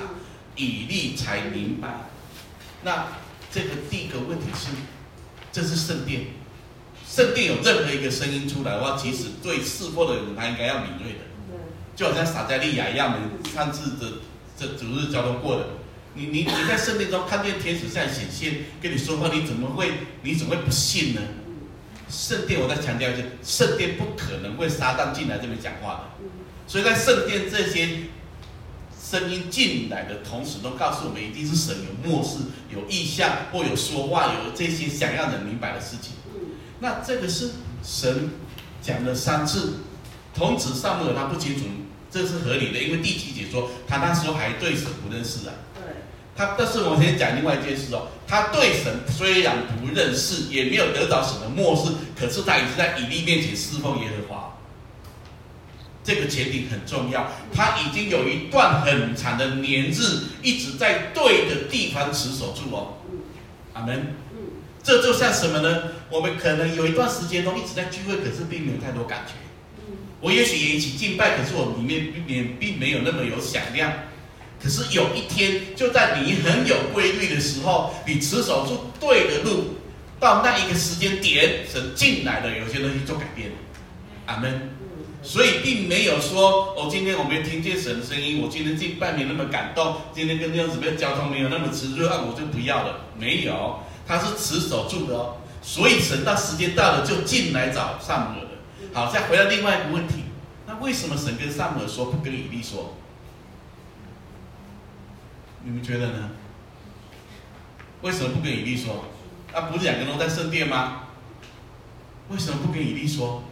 [0.57, 2.11] 以利才明白。
[2.83, 3.07] 那。
[3.55, 4.69] 这个第一个问题是，
[5.53, 6.23] 这是圣殿，
[7.07, 11.19] 圣殿有任何一个声音出来的话，其实对四过的人他应该要敏锐的，
[11.95, 14.23] 就好像撒加利亚一样，我们上次的
[14.59, 15.67] 这主日交通过的，
[16.15, 19.93] 你你你在圣殿中看见天使在显现跟你说话，你怎么会
[20.23, 21.21] 你怎么会不信呢？
[22.13, 26.31] 圣殿我再强调一下，圣殿不可能会撒旦进来这边讲话的，
[26.69, 27.89] 所以在圣殿这些。
[29.05, 32.39] 声音进来的同时，都告诉我们，一定是神有默示、
[32.71, 36.15] 有意向，或有说话，有这些想让人明白的事情。
[36.81, 37.51] 那这个是
[37.83, 38.31] 神
[38.81, 39.75] 讲了三次，
[40.35, 41.65] 童子撒母耳他不清楚，
[42.11, 45.53] 这是合理的，因为第七节说他那时候还对神不认识啊。
[46.35, 54.57] 他，但是我先讲另外一件事哦，他对神虽然不认识，也没有得到神的默示，可是他已经在以利面前侍奉耶和华。
[56.05, 60.03] 这个前提很重要，他已经有一段很长的年日
[60.43, 62.95] 一直在对的地方持守住哦。
[63.75, 64.15] 阿门。
[64.83, 65.83] 这就像什么呢？
[66.11, 69.35] 我们可能有一段时间都一直在聚会，可是并没有太多感觉。
[70.21, 73.93] 我也许也一起敬拜，可是我里面并没并没有那么有响亮。
[74.63, 79.75] 可是有一天，就在你很有规律的时候，你持守住对的路，
[80.21, 83.57] 到那一个时间点，神进来了，有些东西做改变了。
[84.27, 84.71] 阿门。
[85.25, 93.05] 所以并没有说，哦，今天我没听见神的声音，我今天敬拜没那么感动，今天跟这样子的交通没有那么炽热，我就不要了。
[93.17, 95.37] 没有，他是持守住的哦。
[95.63, 98.51] 所以神到时间到了就进来找撒母耳的。
[98.93, 100.25] 好，再回到另外一个问题，
[100.67, 102.97] 那为什么神跟撒母耳说不跟以利说？
[105.65, 106.31] 你们觉得呢？
[108.03, 109.05] 为什么不跟以利说？
[109.53, 111.05] 啊，不是两个人都在圣殿吗？
[112.31, 113.45] 为什么不跟以利说？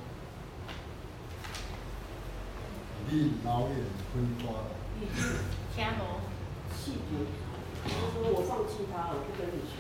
[3.09, 3.71] 你老眼
[4.13, 4.67] 昏花了。
[5.77, 6.21] 听无？
[6.75, 7.17] 细节，
[7.85, 9.73] 他说我放弃他了，不跟你说。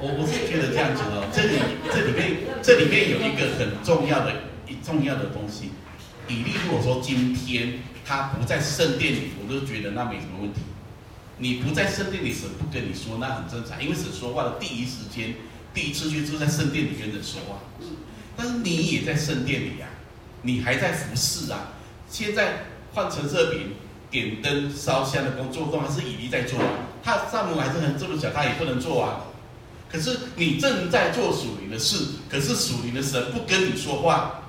[0.00, 1.58] 我我是觉得这样子哦， 这里
[1.92, 2.20] 这里面
[2.60, 5.70] 这里面有一个很重要的一重要的东西。
[6.28, 10.60] 以利如果说今天他不在圣殿里，我都觉得那没什么问题。
[11.42, 15.34] 你不在圣殿里，神不跟你说，那很正常，因为神说话的第一时间，
[15.74, 17.58] 第一次就是在圣殿里跟人说话。
[18.36, 19.90] 但是你也在圣殿里呀、啊。
[20.42, 21.72] 你还在服侍啊？
[22.08, 23.72] 现在换成热饼、
[24.08, 26.66] 点灯、烧香的工作都还是以利在做啊。
[27.02, 29.24] 他撒母还是很这么小，他也不能做啊。
[29.90, 34.44] 可是你正在做属灵的事，可是属灵的神不跟你说话，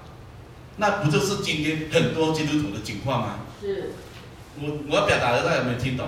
[0.78, 3.40] 那不就是今天很多基督徒的情况吗？
[3.60, 3.94] 是。
[4.62, 6.08] 我我要表达的，大家有没有听懂？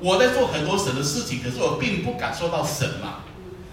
[0.00, 3.24] 我在做很多神的事情，可是我并不感受到神嘛。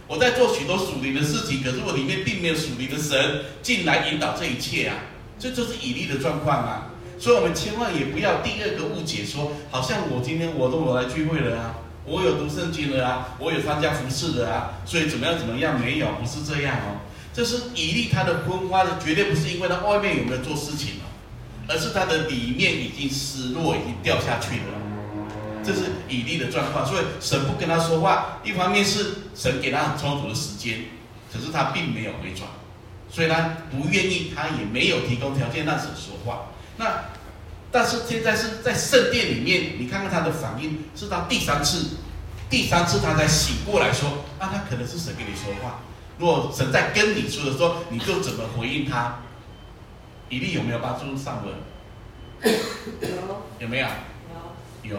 [0.07, 4.95] 我在做许多属灵的事情，可是我里面并没有属灵的神进来引导这一切啊。
[5.39, 17.01] 这就是以利的状况啊，所以我们千万也不要第二个误解说，好像我今天我都有来聚会了啊，我有读圣经了啊，我有参加服饰了啊，所以怎么样怎么样没有，不是这样哦。
[17.33, 21.09] 这是以利他的昏花的，绝对不是因为他外面有没有做事情哦，
[21.67, 24.82] 而是他的里面已经失落，已经掉下去了。
[25.63, 30.85] 这是以利的状况，所以神不跟他说话，一方面是神给他很充足的时间，
[31.31, 32.47] 可是他并没有回转。
[33.09, 36.47] 所以他不愿意，他也没有提供条件让神说话。
[36.77, 37.05] 那
[37.71, 41.97] 但是现在是在圣殿里面，你看看他的反应，是他第三次，
[42.49, 45.81] 第三次他才醒过来说：“啊，他可能是神跟你说话。
[46.17, 49.19] 如果神在跟你说的时候，你就怎么回应他？”
[50.29, 51.53] 以利有没有帮助上文？
[52.41, 53.09] 有，
[53.59, 53.87] 有没有？
[54.83, 54.91] 有。
[54.95, 54.97] 有。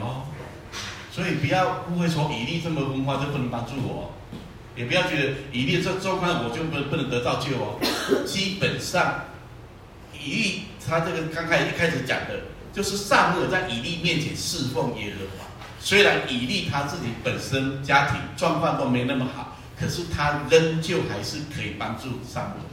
[1.14, 4.12] 所以不要误会说以利这么文化就不能帮助我，
[4.74, 7.78] 也不要觉得以利这状况我就不不能得到救哦。
[8.26, 9.26] 基本上，
[10.12, 12.40] 以利他这个刚开始一开始讲的，
[12.72, 15.46] 就是撒母耳在以利面前侍奉耶和华。
[15.78, 22.64] 虽然以利他自己本身家庭状况都没那么好，可是他仍旧还是可以帮助撒母耳。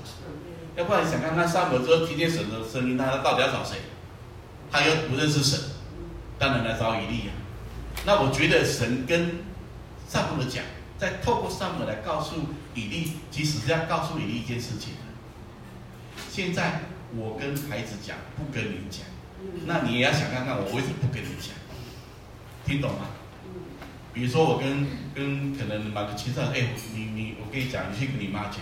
[0.77, 3.77] 要不然想看看撒母耳之后听见神的声音，他到底要找谁？
[4.71, 5.59] 他又不认识神，
[6.39, 7.33] 当然来找以利呀。
[8.05, 9.39] 那我觉得神跟
[10.07, 10.63] 撒母耳讲，
[10.97, 12.35] 再透过撒母耳来告诉
[12.73, 14.93] 以利，其实是要告诉以利一件事情。
[16.29, 16.81] 现在
[17.15, 19.05] 我跟孩子讲，不跟你讲，
[19.65, 21.53] 那你也要想看看我为什么不跟你讲。
[22.65, 23.07] 听懂吗？
[24.13, 28.59] 比如说我跟跟可能某个青少年，哎，你你我跟你讲，你去跟你妈讲。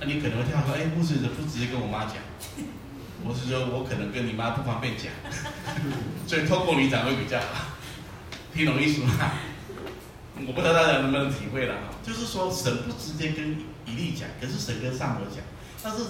[0.00, 2.16] 那你可能会跳说，哎，不是不直接跟我妈讲，
[3.24, 5.12] 我是说我可能跟你妈不方便讲，
[6.26, 7.75] 所以透过你讲会比较好。
[8.56, 9.12] 听懂意思吗？
[10.46, 11.80] 我不知道大家能不能体会了哈。
[12.02, 13.52] 就是说神不直接跟
[13.84, 15.44] 以利讲，可是神跟撒母耳讲。
[15.82, 16.02] 但是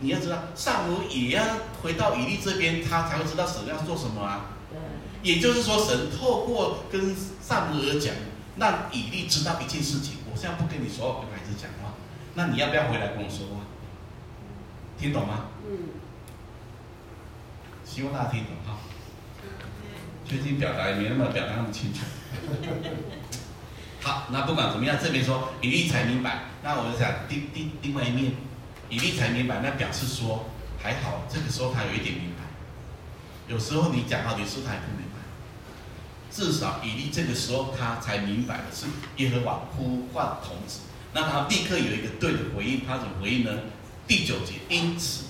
[0.00, 1.42] 你要知道，撒母耳也要
[1.82, 4.50] 回到以利这边，他才会知道神要做什么啊。
[5.22, 8.14] 也就是说，神透过跟撒母耳讲，
[8.58, 10.16] 让以利知道一件事情。
[10.30, 11.94] 我现在不跟你所有的孩子讲话，
[12.34, 13.64] 那你要不要回来跟我说话？
[14.98, 15.46] 听懂吗？
[15.66, 15.88] 嗯。
[17.82, 18.78] 希望大家听懂哈。
[20.26, 22.00] 最近表达也没那么表达那么清楚。
[24.00, 28.32] 好，那不管怎么样，这边说以利才明白，那我就想另另另外一面，
[28.90, 30.46] 以利才明白，那表示说
[30.82, 32.44] 还好，这个时候他有一点明白。
[33.46, 35.20] 有时候你讲好几次，他也不明白。
[36.30, 40.80] 至少以利这个时候他才明白的是耶和华呼唤童子，
[41.12, 43.50] 那他立刻有一个对的回应，他怎么回应呢？
[44.06, 45.24] 第九节，因此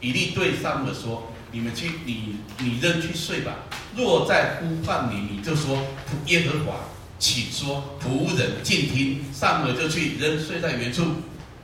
[0.00, 3.52] 以利对撒母耳说：“你们去，你你仍去睡吧。
[3.96, 5.86] 若再呼唤你，你就说
[6.26, 6.80] 耶和华，
[7.20, 11.06] 请说仆人静听。”撒母耳就去仍睡在原处。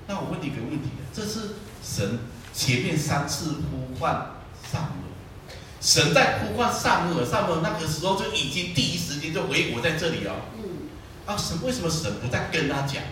[0.07, 2.21] 那我问你一个问题：这是神
[2.55, 4.31] 前面三次呼唤
[4.63, 5.57] 撒母耳。
[5.81, 10.33] 神在呼唤撒母耳，撒母耳那个时候就已经第一时间就回我在这里哦。
[10.57, 10.89] 嗯。
[11.27, 13.03] 啊，神为什么神不再跟他讲？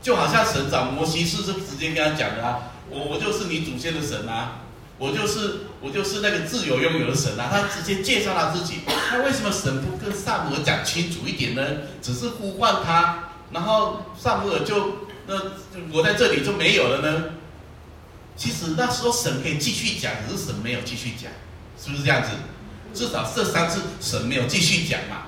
[0.00, 4.62] 就好像神找摩西是是直接跟他讲的啊，我我就是你祖先的神啊，
[4.98, 8.80] 我就是我就是那个自由拥有的神啊，他直接介绍他自己。
[8.86, 11.62] 那为什么神不跟撒母耳讲清楚一点呢？
[12.00, 15.34] 只是呼唤他，然后撒母耳就那
[15.92, 17.24] 我在这里就没有了呢？
[18.36, 21.30] 其实那时候神可以继续讲，只是神没有继续讲，
[21.76, 22.30] 是不是这样子？
[22.94, 25.24] 至少这三次神没有继续讲嘛。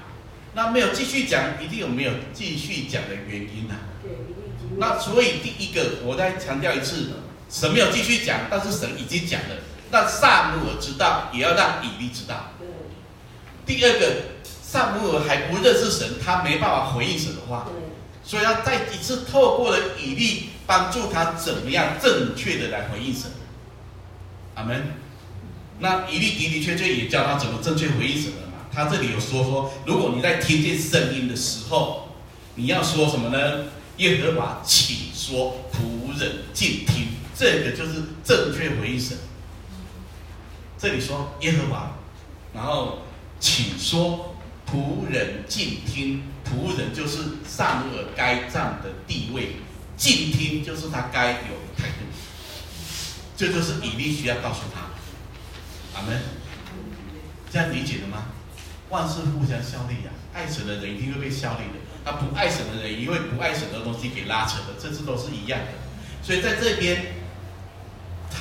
[0.55, 3.83] 那没有继续讲，一定有没有继续讲的原因呐、啊？
[4.77, 7.11] 那所以第一个，我再强调一次，
[7.55, 9.55] 神没有继续讲，但是神已经讲了。
[9.93, 12.51] 那撒母耳知道，也要让以利知道。
[13.65, 14.17] 第二个，
[14.61, 17.69] 撒母耳还不认识神，他没办法回应神的话。
[18.25, 23.31] 所以要再一次透过了以利，帮助他怎么样正确的来回应神。
[24.57, 24.87] 阿门。
[25.79, 28.67] 那以利的的确确也教他怎么正确回应神了嘛。
[28.73, 32.09] 他这里有说说，如果你在听见声音的时候，
[32.57, 33.67] 你要说什么呢？
[33.99, 37.14] 耶和华，请说，仆人静听。
[37.37, 39.17] 这个就是正确回应神。
[40.79, 41.93] 这里说耶和华，
[42.55, 43.03] 然后
[43.41, 46.23] 请说，仆人静听。
[46.45, 49.57] 仆人就是善恶该站的地位，
[49.97, 52.05] 静听就是他该有的态度，
[53.35, 54.91] 这就是以利需要告诉他。
[55.99, 56.21] 阿门，
[57.51, 58.27] 这样理解了吗？
[58.91, 65.69] 万事互相效力呀、啊，爱神的人一定会被效力的，他不爱神的人因为不爱神的东西给拉扯的，这次都是一样的。
[66.23, 67.15] 所以在这边，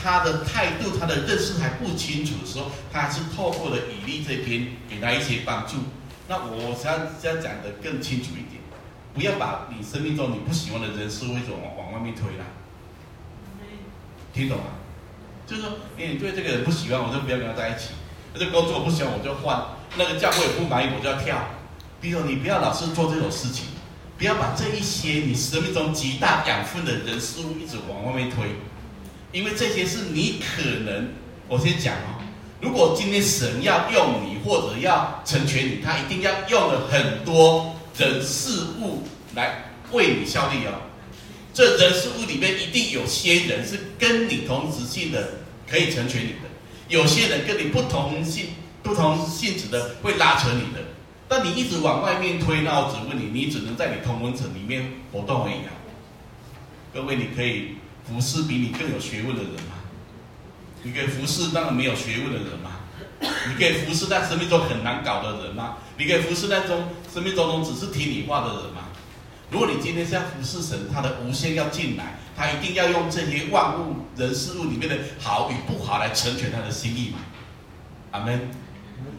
[0.03, 5.77] 他的态度、他的认识还不清楚的时候，他还是透过了以利这边给他一些帮助。
[6.27, 8.61] 那我想要讲的更清楚一点，
[9.13, 12.45] 不要把你生命中你不喜欢的人事物往往外面推啦。
[14.33, 14.63] 听懂吗？
[15.45, 17.91] 就是说，你对这个人不喜欢，我就不要跟他在一起；
[18.33, 21.37] 那这工作不喜欢，我就换；那个教会不满意，我就要跳。
[22.01, 23.67] 比如你不要老是做这种事情，
[24.17, 28.55] 不要把这一些你生命中极大养分的人事物一直往外面推，
[29.33, 31.09] 因为这些是你可能，
[31.49, 32.21] 我先讲哦。
[32.61, 39.03] 如果今天神要用你，或者要成全你，他一定要用了很多人事物
[39.35, 40.71] 来为你效力哦。
[41.53, 46.47] 这人事物里面一定有些人是跟你同质性的，可以成全你的；
[46.87, 48.47] 有些人跟你不同性、
[48.81, 50.79] 不同性质的，会拉扯你的。
[51.27, 55.73] 但你一直往外面推，那我只问你，你只能在你同温层里面活动而已啊。
[56.93, 57.75] 各位，你可以
[58.07, 59.81] 服侍比你更有学问的人吗？
[60.83, 62.71] 你可以服侍那个没有学问的人吗？
[63.21, 65.77] 你可以服侍在生命中很难搞的人吗？
[65.97, 68.89] 你可以服侍在中生命中中只是听你话的人吗？
[69.49, 77.19] 如果你今天是要服侍神，他的无限要进来，他一定要用这些万物人事物里面的好与不好来成全他的心意嘛？
[78.11, 78.49] 阿门。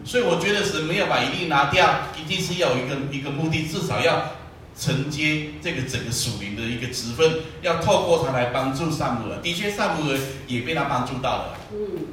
[0.04, 4.30] 所以我觉得神没有把以利拿掉，一定是要有一个一个目的，至少要
[4.78, 9.40] 承接这个整个属灵的一个职分，要透过他来帮助撒母耳。
[9.40, 11.56] 的确，撒母耳也被他帮助到了。
[11.72, 12.06] 嗯。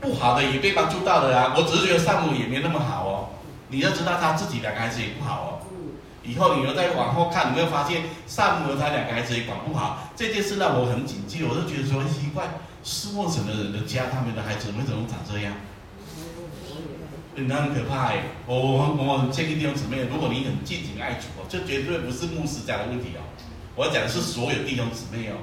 [0.00, 1.54] 不好的也被帮助到了啊！
[1.56, 3.28] 我只是觉得撒母耳也没那么好哦。
[3.68, 5.48] 你要知道他自己两个孩子也不好哦。
[6.22, 10.12] 以后你又再往后看，你会发现撒母耳他两个孩子也管不好。
[10.14, 12.44] 这件事让我很警惕，我就觉得说奇怪，
[12.82, 15.54] 侍奉神的人的家，他们的孩子为什么长这样？
[17.36, 18.22] 那很可怕哎！
[18.46, 23.20] 我我我建议弟兄姊妹，如果你很敬虔爱主哦，这绝对不是牧师讲的问题哦。
[23.74, 25.34] 我要讲的是所有弟兄姊妹哦。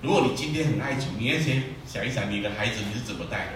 [0.00, 3.52] 如果你今天很爱主，你要先想一想你的孩子你是怎么带的。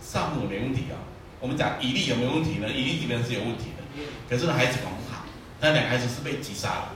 [0.00, 0.98] 撒母没问题啊，
[1.38, 2.68] 我们讲以利有没有问题呢？
[2.68, 5.24] 以利这边是有问题的，可是那孩子管不好，
[5.60, 6.92] 那两个孩子是被击杀了。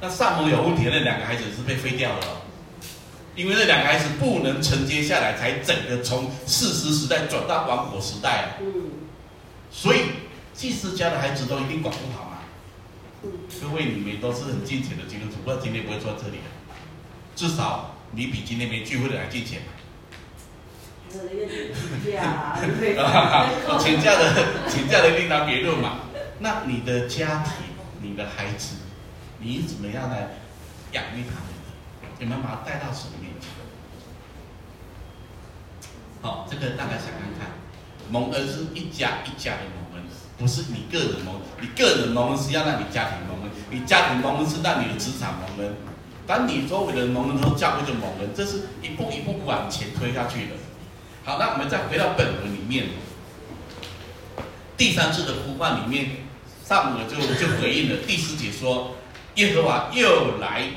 [0.00, 2.42] 那撒母有问题那两个孩子是被废掉了。
[3.34, 8.56] 因为那两个孩子不能承接下来，才整个从士师时代转到王国时代。
[8.60, 8.90] 嗯，
[9.70, 9.98] 所以
[10.52, 12.38] 祭师家的孩子都一定管不好嘛。
[13.24, 13.30] 嗯，
[13.60, 16.38] 各位你们都是很敬虔的基督徒，不知道今天不会坐这里，
[17.34, 19.62] 至少你比今天没聚会的还敬虔。
[21.14, 22.58] 请假，
[23.78, 24.34] 请假的
[24.68, 26.00] 请假的另当别论嘛。
[26.40, 27.52] 那你的家庭、
[28.02, 28.76] 你的孩子，
[29.38, 30.30] 你怎么样来
[30.90, 31.53] 养育他们？
[32.18, 33.50] 你们把它带到神面前。
[36.22, 37.50] 好，这个大家想看看，
[38.08, 40.04] 蒙恩是一家一家的蒙恩，
[40.38, 41.40] 不是你个人蒙。
[41.60, 45.74] 你个人蒙恩是要让你家庭蒙恩，你家庭蒙恩是让你的职场蒙恩。
[46.26, 50.54] 当你周围的蒙恩都教会的蒙恩，这是一步一步往前推下去的。
[51.24, 52.86] 好，那我们再回到本文里面，
[54.78, 56.10] 第三次的呼唤里面，
[56.62, 57.98] 撒母耳就就回应了。
[58.06, 58.96] 第四节说，
[59.34, 60.70] 耶和华又来。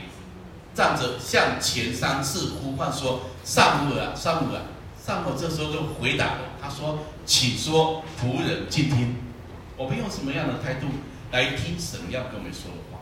[0.77, 4.61] 站着向前三次呼唤说：“撒母耳，撒母耳，
[4.95, 9.15] 撒母耳。”这时候就回答了，他说：“请说，仆人静听。
[9.75, 10.85] 我们用什么样的态度
[11.31, 12.99] 来听神要跟我们说的话？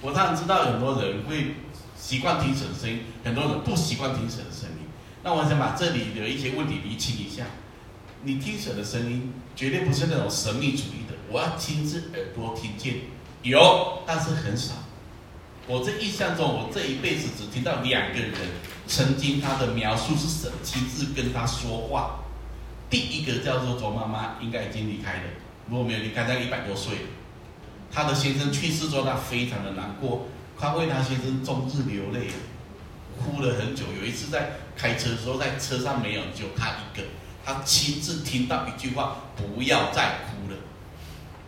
[0.00, 1.56] 我当然知道很多人会
[1.98, 4.88] 习惯听神的声音，很多人不习惯听神的声音。
[5.22, 7.44] 那我想把这里的一些问题厘清一下。
[8.22, 13.02] 你听神的声音，绝对不是那种神秘主义的，我要亲自耳朵听见，
[13.42, 14.72] 有，但是很少。”
[15.66, 18.32] 我这印象中，我这一辈子只听到两个人
[18.86, 22.20] 曾经他的描述是神亲自跟他说话。
[22.88, 25.22] 第一个叫做周妈妈，应该已经离开了。
[25.68, 26.94] 如果没有离开，在一百多岁。
[27.92, 30.26] 他的先生去世之后，他非常的难过，
[30.58, 32.28] 他为他先生终日流泪，
[33.18, 33.84] 哭了很久。
[34.00, 37.04] 有一次在开车的时候，在车上没有就他一个，
[37.44, 40.56] 他亲自听到一句话：“不要再哭了。”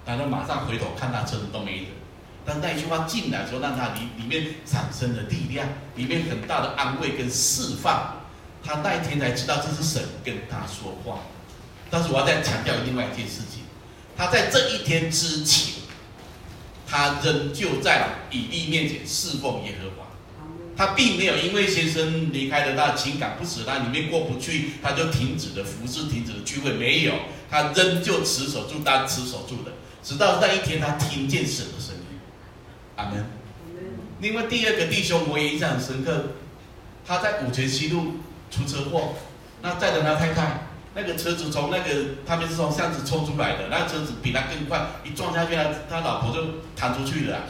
[0.07, 1.87] 然后马上回头看，他车子都没人。
[2.45, 8.17] 当那一句话进来的时候，让他里里面产生了力量，里面很大的安慰跟释放。
[8.65, 11.21] 他那一天才知道这是神跟他说话。
[11.91, 13.63] 但是我要再强调另外一件事情，
[14.17, 15.75] 他在这一天之前，
[16.87, 20.09] 他仍旧在以利面前侍奉耶和华。
[20.75, 26.73] 他并没有因为先生离开了，他的情感不舍他里面过不去，他就停止了服侍，停止了聚会。
[26.73, 27.13] 没有，
[27.51, 29.73] 他仍旧持守住，他持守住的，
[30.03, 32.02] 直到那一天他听见神的声音。
[32.97, 33.25] 阿门。
[34.21, 36.27] 另外第二个弟兄我也印象很深刻，
[37.05, 38.19] 他在五泉西路
[38.51, 39.15] 出车祸，
[39.63, 41.91] 那载着他太太，那个车子从那个
[42.25, 46.41] 他们是从巷子冲出来的，那个车子比他更快，一撞下去，他他老婆就
[46.77, 47.41] 弹出去了。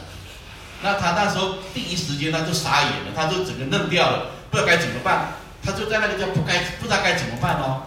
[0.81, 7.83] 那他那时候第一时间他就傻眼了，他就整个愣掉了，不知道该怎么办，他就在那个叫不该不知道该怎么办哦。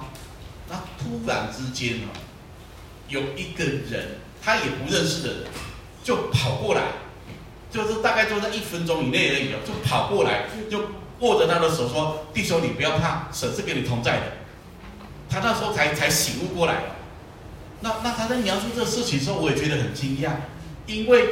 [0.69, 2.15] 那突然之间哦，
[3.09, 5.45] 有一个人他也不认识的人
[6.05, 6.83] 就跑过来。
[7.71, 10.81] 就是大概就在一分钟以内而已，就跑过来，就
[11.21, 14.23] 握着他的手说：“弟兄，你不要怕，神是跟你同在的。”
[15.29, 16.77] 他那时候才才醒悟过来。
[17.81, 20.31] 那那他在描述这个事情的时候，我也觉得很惊讶，
[20.87, 21.27] 因为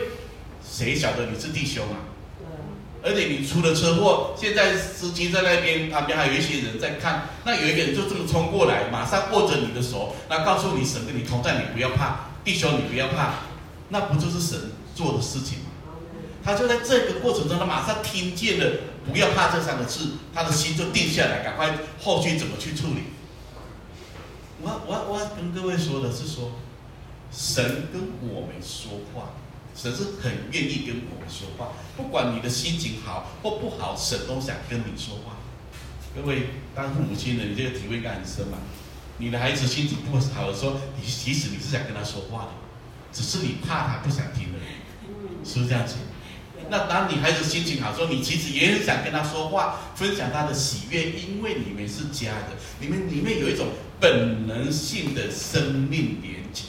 [0.69, 1.97] 谁晓得你是弟兄啊？
[3.03, 7.29] 而且你出了车祸，现在司机在那边，旁边还有一些人在看。
[7.45, 13.35] 那有一个人就这么冲过来，马上握着你的手，那告诉你神跟你同在，你不要怕，弟兄，你不要怕。
[13.91, 15.59] 那不就是神做的事情？
[16.45, 18.81] 他就在这个过程中，他马上听见了
[19.11, 23.05] “不要怕”这三个字，他的心就定下来，赶快后续怎么去处理。
[24.61, 26.53] 我我我跟各位说的是说，
[27.33, 29.33] 神跟我们说话，
[29.75, 35.37] 神是很愿意跟我们说话，不管你的心情好或不好，神都想跟你说话。
[36.15, 38.59] 各位当父母亲的，你这个体会感很深嘛？
[39.19, 42.51] 你的孩子心情不好的时候，你其实你是想跟他说话的，
[43.13, 45.97] 只是你怕他不想听而已，是不是这样子？
[46.71, 53.69] 那当你孩子心情好的时候，你其实也很想跟他说话，分享他的喜悦，因为你们是家的，你们里面有一种
[54.01, 56.65] 本能性的生命连接。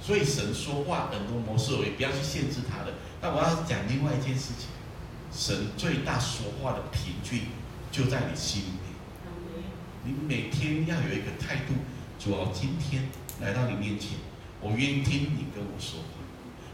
[0.00, 2.94] 所以神说话很多模式，我也不要去限制他的。
[3.20, 4.68] 但我要讲另外一件事情，
[5.32, 7.42] 神最大说话的凭据
[7.90, 8.92] 就在你心里面。
[10.04, 11.74] 你每天要有一个态度，
[12.18, 13.08] 主要今天
[13.40, 14.18] 来到你面前，
[14.60, 16.21] 我愿意听你跟我说话。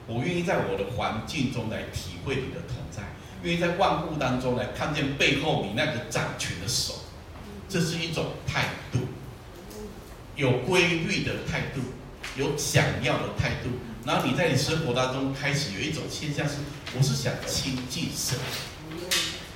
[0.09, 3.03] 我愿意在我的环境中来体会你的同在，
[3.43, 6.95] 愿意在万物当中来看见背后你那个掌权的手，
[7.69, 9.01] 这是一种态度，
[10.35, 11.83] 有规律的态度，
[12.39, 13.69] 有想要的态度。
[14.07, 16.55] 然后你在你生活当中开始有一种现象是，
[16.97, 18.39] 我是想亲近神。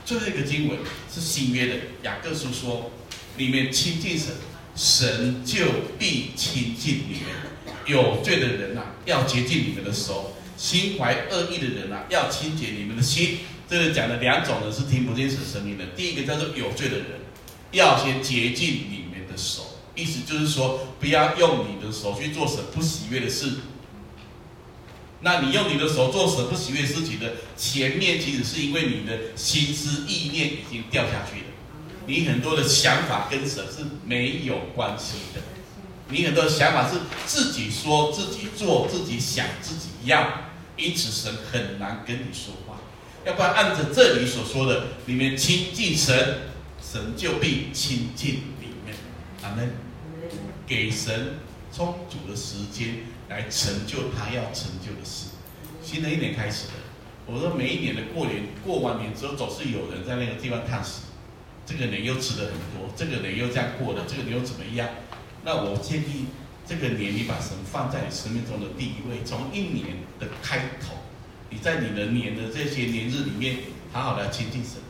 [0.04, 0.78] 最后一个经文
[1.10, 2.90] 是新约的雅各书说，
[3.38, 4.34] 里面亲近神，
[4.76, 5.64] 神就
[5.98, 7.52] 必亲近你们。
[7.86, 10.34] 有罪的人呐、啊，要洁净你们的手。
[10.62, 13.38] 心怀恶意的人啊，要清洁你们的心。
[13.68, 15.84] 这个讲的两种人是听不见神声音的。
[15.96, 17.06] 第一个叫做有罪的人，
[17.72, 23.54] 要先洁净你们的手，意思就是说，不要用你的手去做神不喜悦的事。
[25.22, 31.46] 那你用你的手做神不喜悦的事情的前面，其实是因为你的心思意念已经掉下去了。
[32.06, 35.40] 你很多的想法跟神是没有关系的，
[36.08, 40.51] 你很多想法是自己说自己做自己想自己要。
[40.76, 42.80] 因此，神很难跟你说话。
[43.24, 46.50] 要不然，按着这里所说的，里面亲近神，
[46.82, 48.96] 神就必亲近里面。
[49.42, 49.72] 阿门。
[50.66, 51.34] 给神
[51.72, 55.26] 充足的时间来成就他要成就的事。
[55.82, 56.72] 新的一年开始了，
[57.26, 61.02] 我说每一年的过年，过完年之后，总是有人在那个地方叹息：
[61.66, 64.88] 这个年又吃了很多，这个年又这样过了，这个年又怎么样？
[65.44, 66.26] 那我建议。
[66.72, 69.22] 这个年，你把神放在你生命中的第一位。
[69.26, 70.94] 从一年的开头，
[71.50, 73.58] 你在你的年的这些年日里面，
[73.92, 74.80] 好好的亲近神。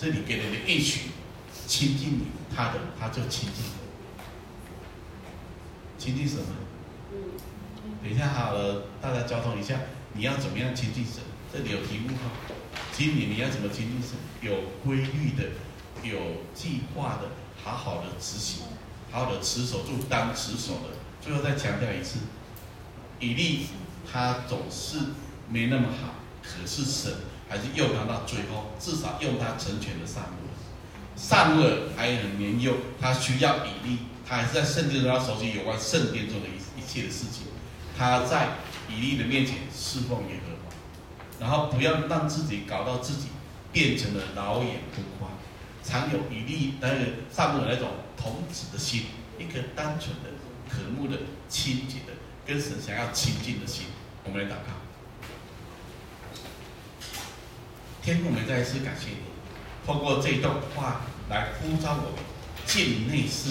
[0.00, 1.10] 这里给你的应许，
[1.66, 2.22] 亲近你，
[2.56, 3.70] 他的他就亲近你。
[5.98, 6.46] 亲近什么？
[8.02, 9.78] 等一下，好了，大家交通一下，
[10.14, 11.16] 你要怎么样亲近神？
[11.52, 12.30] 这里有题目哈。
[12.94, 14.16] 今年你要怎么亲近神？
[14.40, 15.50] 有规律的，
[16.02, 16.18] 有
[16.54, 17.28] 计划的，
[17.62, 18.62] 好好的执行，
[19.10, 20.99] 好好的持守住当持守的。
[21.20, 22.20] 最后再强调一次，
[23.18, 23.66] 以利
[24.10, 24.98] 他总是
[25.48, 27.12] 没那么好，可是神
[27.48, 30.54] 还是用他到最后，至少用他成全了撒母耳。
[31.14, 37.48] 撒母耳还很年幼，他需要以利，他还是在圣殿中要熟悉有关圣殿中的一一切的事情。
[37.98, 38.56] 他在
[38.88, 40.74] 以利的面前侍奉耶和华，
[41.38, 43.28] 然后不要让自己搞到自己
[43.70, 45.28] 变成了老眼昏花，
[45.84, 46.96] 常有以利那个
[47.30, 49.04] 撒母耳那种童子的心，
[49.38, 50.39] 一颗单纯的。
[50.70, 51.18] 渴慕的、
[51.48, 52.12] 清洁的、
[52.46, 53.86] 跟神想要亲近的心，
[54.24, 54.72] 我们来祷告。
[58.02, 59.16] 天父，我们再一次感谢你，
[59.86, 62.24] 透过这段话来呼召我们
[62.64, 63.50] 进内室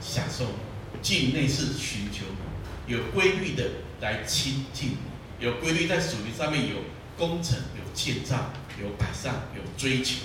[0.00, 0.46] 享受，
[1.02, 2.24] 进内室寻求，
[2.86, 3.68] 有规律的
[4.00, 6.76] 来亲近你，有规律在属灵上面有
[7.18, 10.20] 工程、有建造、有摆上、有追求。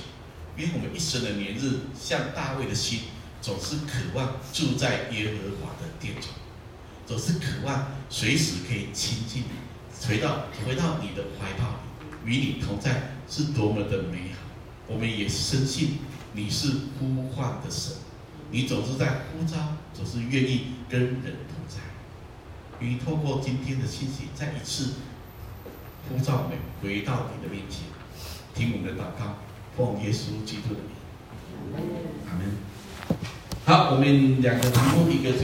[0.55, 3.01] 因为我们一生的年日，像大卫的心。
[3.41, 6.29] 总是渴望住在耶和华的殿中，
[7.05, 11.75] 总是渴望随时可以亲近你，回到回到你的怀抱
[12.25, 14.39] 里，与你同在是多么的美好。
[14.87, 15.99] 我们也深信
[16.33, 17.93] 你是呼唤的神，
[18.51, 21.79] 你总是在呼召，总是愿意跟人同在。
[22.79, 24.93] 你透过今天的信息，再一次
[26.09, 27.83] 呼召我们回到你的面前，
[28.53, 29.37] 听我们的祷告，
[29.75, 30.91] 奉耶稣基督的名，
[32.27, 32.76] 阿门。
[33.67, 35.35] 好，我们两个题目，一个。